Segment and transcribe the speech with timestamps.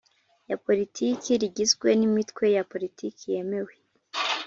[0.49, 3.73] ya Politiki rigizwe n imitwe ya politiki yemewe